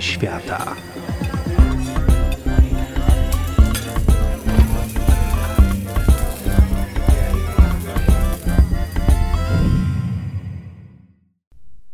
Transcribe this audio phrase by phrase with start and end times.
[0.00, 0.76] Świata.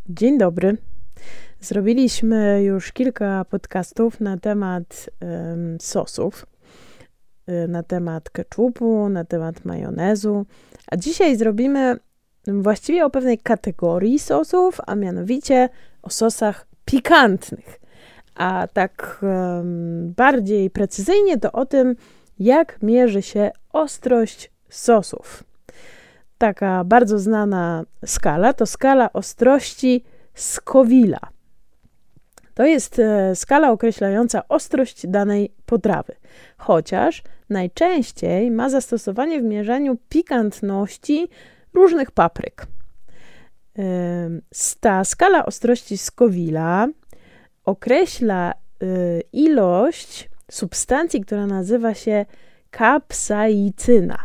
[0.09, 0.77] Dzień dobry.
[1.61, 5.11] Zrobiliśmy już kilka podcastów na temat
[5.81, 6.47] sosów,
[7.49, 10.47] y, na temat keczupu, na temat majonezu,
[10.91, 11.97] a dzisiaj zrobimy
[12.47, 15.69] właściwie o pewnej kategorii sosów, a mianowicie
[16.03, 17.81] o sosach pikantnych.
[18.39, 21.97] A tak um, bardziej precyzyjnie to o tym,
[22.39, 25.45] jak mierzy się ostrość sosów.
[26.39, 31.21] Taka bardzo znana skala to skala ostrości Scovilla.
[32.55, 36.15] To jest e, skala określająca ostrość danej potrawy,
[36.59, 41.29] chociaż najczęściej ma zastosowanie w mierzeniu pikantności
[41.75, 42.67] różnych papryk.
[44.81, 46.89] Ta skala ostrości Scovilla
[47.69, 52.27] określa y, ilość substancji, która nazywa się
[52.71, 54.19] kapsaicyna.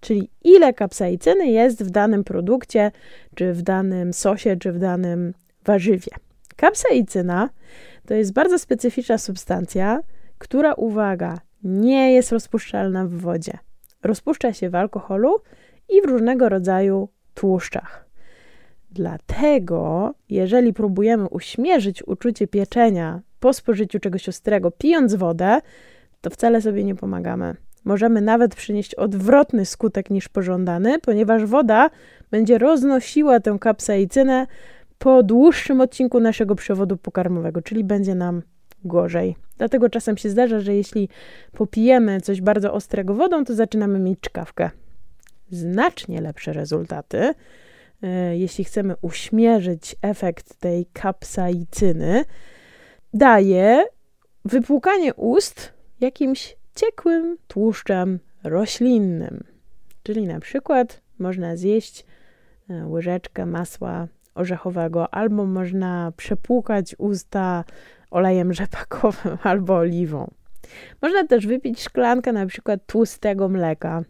[0.00, 2.90] Czyli ile kapsaicyny jest w danym produkcie,
[3.34, 6.12] czy w danym sosie, czy w danym warzywie.
[6.56, 7.50] Kapsaicyna
[8.06, 10.00] to jest bardzo specyficzna substancja,
[10.38, 13.58] która, uwaga, nie jest rozpuszczalna w wodzie.
[14.02, 15.36] Rozpuszcza się w alkoholu
[15.88, 18.03] i w różnego rodzaju tłuszczach.
[18.94, 25.60] Dlatego, jeżeli próbujemy uśmierzyć uczucie pieczenia po spożyciu czegoś ostrego, pijąc wodę,
[26.20, 27.54] to wcale sobie nie pomagamy.
[27.84, 31.90] Możemy nawet przynieść odwrotny skutek niż pożądany, ponieważ woda
[32.30, 34.46] będzie roznosiła tę kapsaicynę
[34.98, 38.42] po dłuższym odcinku naszego przewodu pokarmowego, czyli będzie nam
[38.84, 39.36] gorzej.
[39.58, 41.08] Dlatego czasem się zdarza, że jeśli
[41.52, 44.70] popijemy coś bardzo ostrego wodą, to zaczynamy mieć czkawkę.
[45.50, 47.34] Znacznie lepsze rezultaty,
[48.32, 52.24] jeśli chcemy uśmierzyć efekt tej kapsaicyny,
[53.14, 53.84] daje
[54.44, 59.44] wypłukanie ust jakimś ciekłym tłuszczem roślinnym.
[60.02, 62.06] Czyli na przykład można zjeść
[62.70, 67.64] e, łyżeczkę masła orzechowego, albo można przepłukać usta
[68.10, 70.30] olejem rzepakowym albo oliwą.
[71.02, 74.02] Można też wypić szklankę na przykład tłustego mleka.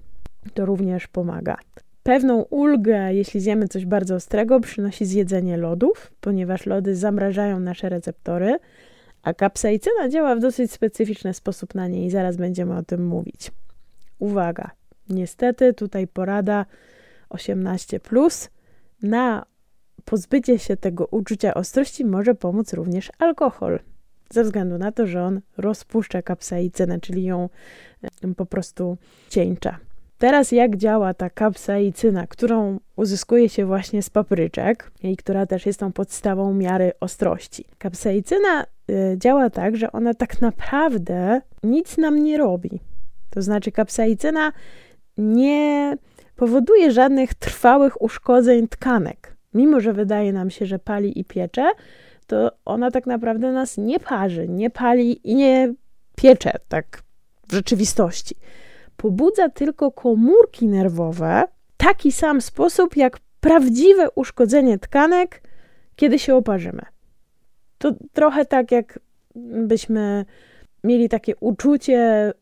[0.54, 1.56] To również pomaga.
[2.04, 8.58] Pewną ulgę, jeśli zjemy coś bardzo ostrego, przynosi zjedzenie lodów, ponieważ lody zamrażają nasze receptory,
[9.22, 13.50] a kapsaicyna działa w dosyć specyficzny sposób na nie i zaraz będziemy o tym mówić.
[14.18, 14.70] Uwaga,
[15.08, 16.66] niestety tutaj porada
[17.28, 18.00] 18.
[19.02, 19.46] Na
[20.04, 23.80] pozbycie się tego uczucia ostrości może pomóc również alkohol,
[24.30, 27.48] ze względu na to, że on rozpuszcza kapsaicynę, czyli ją
[28.36, 28.96] po prostu
[29.28, 29.78] cieńcza.
[30.18, 35.80] Teraz jak działa ta kapsaicyna, którą uzyskuje się właśnie z papryczek i która też jest
[35.80, 37.64] tą podstawą miary ostrości.
[37.78, 42.80] Kapsaicyna y, działa tak, że ona tak naprawdę nic nam nie robi.
[43.30, 44.52] To znaczy kapsaicyna
[45.18, 45.96] nie
[46.36, 51.72] powoduje żadnych trwałych uszkodzeń tkanek mimo że wydaje nam się, że pali i piecze,
[52.26, 55.74] to ona tak naprawdę nas nie parzy, nie pali i nie
[56.16, 57.02] piecze tak
[57.48, 58.34] w rzeczywistości.
[59.04, 61.44] Pobudza tylko komórki nerwowe
[61.74, 65.42] w taki sam sposób jak prawdziwe uszkodzenie tkanek,
[65.96, 66.82] kiedy się oparzymy.
[67.78, 68.98] To trochę tak, jak
[69.66, 70.24] byśmy
[70.84, 72.32] mieli takie uczucie e,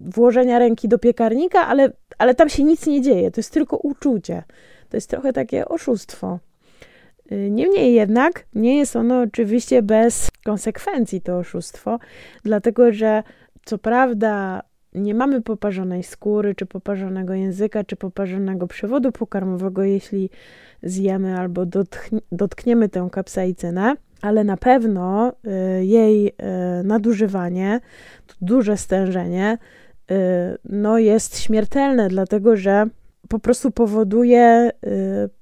[0.00, 4.42] włożenia ręki do piekarnika, ale, ale tam się nic nie dzieje, to jest tylko uczucie.
[4.88, 6.38] To jest trochę takie oszustwo.
[7.32, 11.98] Y, niemniej jednak nie jest ono oczywiście bez konsekwencji, to oszustwo,
[12.44, 13.22] dlatego że
[13.64, 14.62] co prawda
[14.94, 20.30] nie mamy poparzonej skóry, czy poparzonego języka, czy poparzonego przewodu pokarmowego, jeśli
[20.82, 21.66] zjemy albo
[22.32, 25.32] dotkniemy tę kapsaicynę, ale na pewno
[25.80, 26.32] y, jej y,
[26.84, 27.80] nadużywanie,
[28.40, 29.58] duże stężenie,
[30.64, 32.86] no jest śmiertelne, dlatego że
[33.28, 34.90] po prostu powoduje y,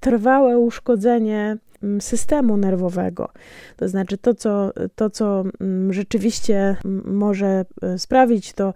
[0.00, 3.28] trwałe uszkodzenie mm, systemu nerwowego.
[3.76, 7.64] To znaczy, to, co, to, co mm, rzeczywiście mm, może
[7.94, 8.74] y, sprawić, to,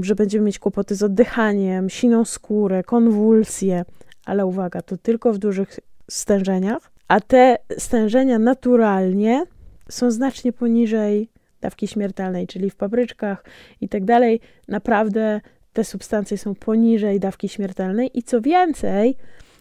[0.00, 3.84] że będziemy mieć kłopoty z oddychaniem, siną skórę, konwulsje,
[4.24, 5.80] ale uwaga, to tylko w dużych
[6.10, 9.44] stężeniach, a te stężenia naturalnie
[9.88, 11.28] są znacznie poniżej
[11.60, 13.44] dawki śmiertelnej, czyli w papryczkach
[13.80, 14.40] i tak dalej.
[14.68, 15.40] Naprawdę
[15.72, 19.16] te substancje są poniżej dawki śmiertelnej i co więcej,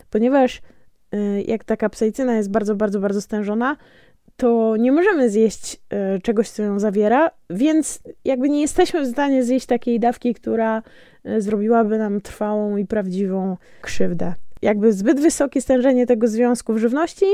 [0.09, 0.61] ponieważ
[1.13, 3.77] y, jak ta kapsaicyna jest bardzo, bardzo, bardzo stężona,
[4.39, 5.75] to nie możemy zjeść
[6.17, 10.83] y, czegoś, co ją zawiera, więc jakby nie jesteśmy w stanie zjeść takiej dawki, która
[11.25, 14.33] y, zrobiłaby nam trwałą i prawdziwą krzywdę.
[14.61, 17.25] Jakby zbyt wysokie stężenie tego związku w żywności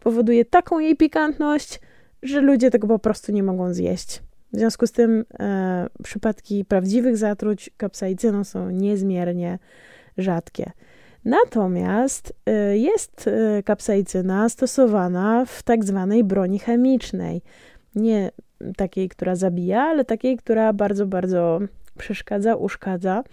[0.00, 1.80] powoduje taką jej pikantność,
[2.22, 4.22] że ludzie tego po prostu nie mogą zjeść.
[4.52, 9.58] W związku z tym e, przypadki prawdziwych zatruć kapsaicyną są niezmiernie
[10.18, 10.70] rzadkie.
[11.24, 17.42] Natomiast e, jest e, kapsaicyna stosowana w tak zwanej broni chemicznej.
[17.94, 18.30] Nie
[18.76, 21.60] takiej, która zabija, ale takiej, która bardzo, bardzo
[21.98, 23.24] przeszkadza, uszkadza.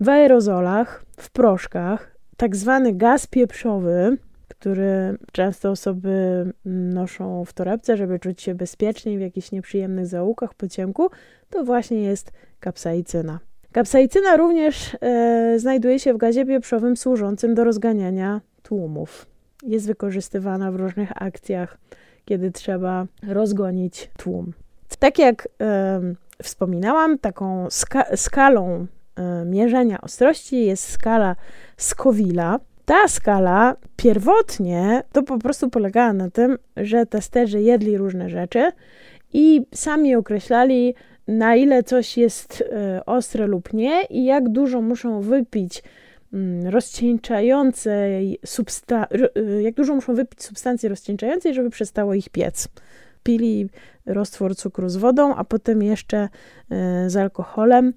[0.00, 4.16] W aerozolach, w proszkach, tak zwany gaz pieprzowy,
[4.60, 10.68] który często osoby noszą w torebce, żeby czuć się bezpieczniej w jakichś nieprzyjemnych zaułkach po
[10.68, 11.10] ciemku,
[11.50, 13.38] to właśnie jest kapsaicyna.
[13.72, 19.26] Kapsaicyna również e, znajduje się w gazie pieprzowym służącym do rozganiania tłumów.
[19.62, 21.78] Jest wykorzystywana w różnych akcjach,
[22.24, 24.52] kiedy trzeba rozgonić tłum.
[24.98, 26.00] Tak jak e,
[26.42, 28.86] wspominałam, taką ska skalą
[29.16, 31.36] e, mierzenia ostrości jest skala
[31.76, 32.60] Scovilla.
[32.90, 38.72] Ta skala pierwotnie to po prostu polegała na tym, że testerzy jedli różne rzeczy
[39.32, 40.94] i sami określali,
[41.28, 45.82] na ile coś jest e, ostre lub nie i jak dużo muszą wypić
[46.32, 52.68] mm, rozcieńczającej substancji, e, jak dużo muszą wypić substancji rozcieńczającej, żeby przestało ich piec.
[53.22, 53.68] Pili
[54.06, 56.28] roztwór cukru z wodą, a potem jeszcze
[56.70, 57.92] e, z alkoholem,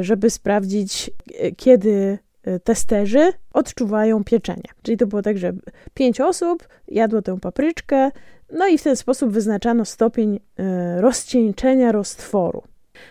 [0.00, 1.10] żeby sprawdzić,
[1.56, 2.18] kiedy
[2.64, 4.68] testerzy odczuwają pieczenie.
[4.82, 5.52] Czyli to było tak, że
[5.94, 8.10] pięć osób jadło tę papryczkę,
[8.52, 12.62] no i w ten sposób wyznaczano stopień e, rozcieńczenia roztworu.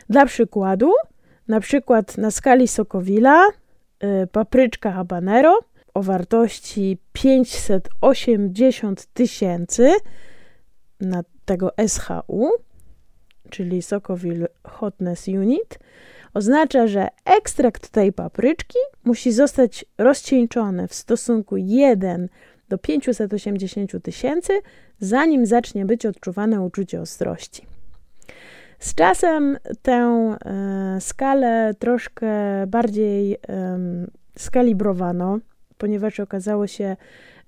[0.10, 0.92] Dla przykładu,
[1.48, 3.48] na przykład na skali Sokowila
[4.00, 5.60] e, papryczka habanero
[5.94, 9.92] o wartości 580 tysięcy
[11.00, 12.50] na tego SHU,
[13.50, 15.80] czyli Sokowil Hotness Unit,
[16.34, 22.30] oznacza, że ekstrakt tej papryczki musi zostać rozcieńczony w stosunku 1
[22.70, 24.54] do 580 tysięcy,
[25.00, 27.66] zanim zacznie być odczuwane uczucie ostrości.
[28.80, 32.28] Z czasem tę e, skalę troszkę
[32.68, 33.38] bardziej e,
[34.38, 35.40] skalibrowano,
[35.78, 36.96] ponieważ okazało się,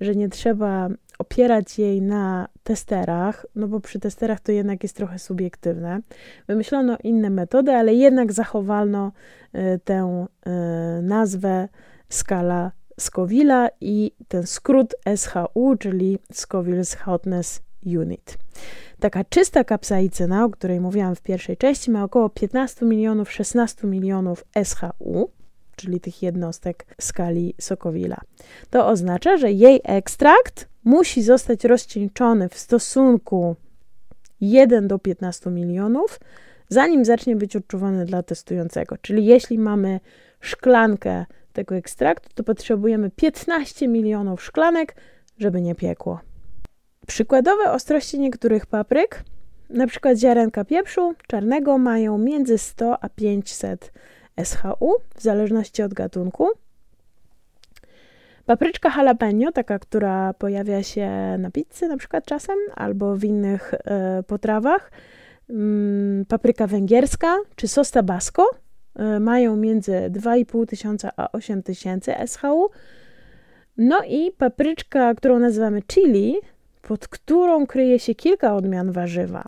[0.01, 5.19] że nie trzeba opierać jej na testerach, no bo przy testerach to jednak jest trochę
[5.19, 5.99] subiektywne.
[6.47, 9.11] Wymyślono inne metody, ale jednak zachowano
[9.53, 10.51] e, tę e,
[11.01, 11.67] nazwę
[12.09, 18.37] skala Scoville'a i ten skrót SHU, czyli Scoville's Hotness Unit.
[18.99, 24.45] Taka czysta kapsaicyna, o której mówiłam w pierwszej części, ma około 15 milionów, 16 milionów
[24.63, 25.31] SHU,
[25.75, 28.17] czyli tych jednostek skali Sokowila.
[28.69, 33.55] To oznacza, że jej ekstrakt musi zostać rozcieńczony w stosunku
[34.41, 36.19] 1 do 15 milionów,
[36.69, 38.97] zanim zacznie być odczuwany dla testującego.
[38.97, 39.99] Czyli jeśli mamy
[40.39, 44.95] szklankę tego ekstraktu, to potrzebujemy 15 milionów szklanek,
[45.37, 46.19] żeby nie piekło.
[47.07, 49.23] Przykładowe ostrości niektórych papryk,
[49.69, 53.93] na przykład ziarenka pieprzu czarnego mają między 100 a 500
[54.43, 56.49] SHU, w zależności od gatunku.
[58.45, 61.09] Papryczka jalapeno, taka, która pojawia się
[61.39, 64.91] na pizzy na przykład czasem, albo w innych e, potrawach.
[65.49, 68.45] Mm, papryka węgierska czy sos tabasco
[68.95, 72.69] e, mają między 2,5 tysiąca a 8 tysięcy SHU.
[73.77, 76.35] No i papryczka, którą nazywamy chili,
[76.81, 79.43] pod którą kryje się kilka odmian warzywa.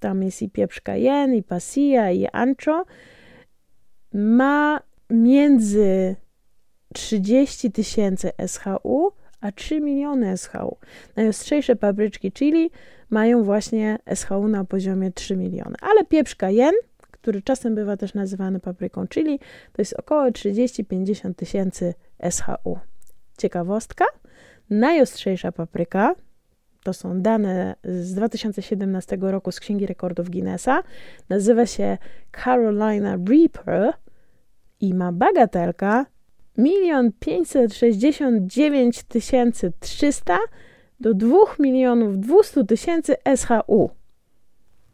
[0.00, 2.84] Tam jest i pieprz cayenne, i pasilla, i ancho
[4.12, 6.16] ma między
[6.94, 10.76] 30 tysięcy SHU a 3 miliony SHU.
[11.16, 12.70] Najostrzejsze papryczki chili
[13.10, 15.74] mają właśnie SHU na poziomie 3 miliony.
[15.80, 16.78] Ale pieprz cayenne,
[17.10, 19.38] który czasem bywa też nazywany papryką chili,
[19.72, 21.94] to jest około 30-50 tysięcy
[22.30, 22.78] SHU.
[23.38, 24.04] Ciekawostka,
[24.70, 26.14] najostrzejsza papryka,
[26.82, 30.82] to są dane z 2017 roku z Księgi Rekordów Guinnessa,
[31.28, 31.98] nazywa się
[32.44, 33.92] Carolina Reaper
[34.80, 36.06] i ma bagatelka
[36.56, 39.04] 1 569
[39.80, 40.38] 300
[41.00, 43.90] do 2 milionów 200 tysięcy SHU,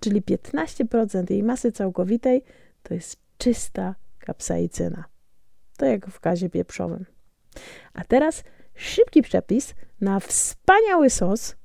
[0.01, 2.43] czyli 15% jej masy całkowitej
[2.83, 5.05] to jest czysta kapsaicyna.
[5.77, 7.07] To jak w gazie pieprzowym.
[7.95, 11.57] A teraz szybki przepis na wspaniały sos,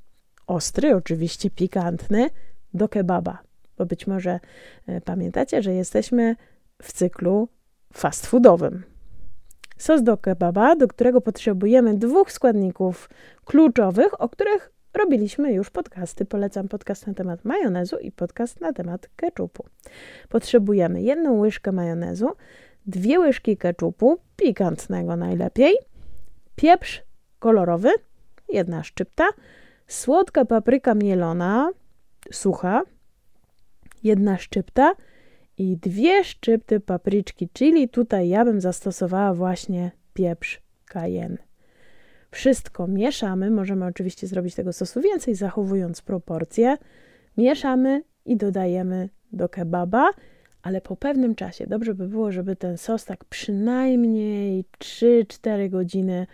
[0.52, 2.30] ostry, oczywiście pikantny,
[2.74, 3.40] do kebaba.
[3.78, 4.40] Bo być może
[4.88, 6.36] e, pamiętacie, że jesteśmy
[6.82, 7.48] w cyklu
[7.94, 8.84] fast foodowym.
[9.78, 13.10] Sos do kebaba, do którego potrzebujemy dwóch składników
[13.46, 16.26] kluczowych, o których robiliśmy już podcasty.
[16.26, 19.66] Polecam podcast na temat majonezu i podcast na temat keczupu.
[20.30, 22.30] Potrzebujemy jedną łyżkę majonezu,
[22.86, 25.74] dwie łyżki keczupu, pikantnego najlepiej,
[26.56, 27.04] pieprz
[27.40, 27.90] kolorowy,
[28.50, 29.28] jedna szczypta,
[29.92, 31.72] słodka papryka mielona,
[32.32, 32.82] sucha,
[34.04, 34.96] jedna szczypta
[35.58, 37.90] i dwie szczypty papryczki chili.
[37.90, 41.38] Tutaj ja bym zastosowała właśnie pieprz cayenne.
[42.32, 43.52] Wszystko mieszamy.
[43.52, 46.78] Możemy oczywiście zrobić tego sosu więcej, zachowując proporcje.
[47.38, 50.10] Mieszamy i dodajemy do kebaba,
[50.62, 56.28] ale po pewnym czasie dobrze by było, żeby ten sos tak przynajmniej 3-4 godziny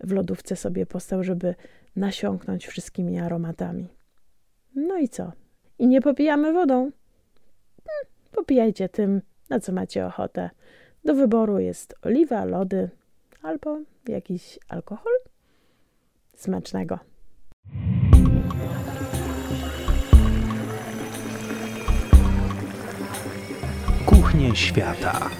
[0.00, 1.54] w lodówce sobie postał, żeby
[1.96, 3.88] nasiąknąć wszystkimi aromatami.
[4.74, 5.32] No i co?
[5.78, 6.74] I nie popijamy wodą.
[6.76, 10.50] Hmm, popijajcie tym, na co macie ochotę.
[11.04, 12.90] Do wyboru jest oliwa, lody
[13.42, 15.12] albo jakiś alkohol.
[16.34, 16.98] Smacznego.
[24.06, 25.30] Kuchnie świata.